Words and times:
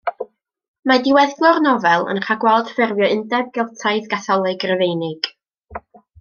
Mae 0.91 1.01
diweddglo'r 1.07 1.59
nofel 1.65 2.05
yn 2.13 2.21
rhagweld 2.23 2.71
ffurfio 2.77 3.11
undeb 3.17 3.53
Geltaidd, 3.59 4.09
Gatholig 4.15 4.67
Rufeinig. 4.73 5.31